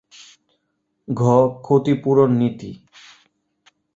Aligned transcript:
ঘ. 1.07 1.21
ক্ষতিপূরণ 1.61 2.29
নীতি 2.33 2.71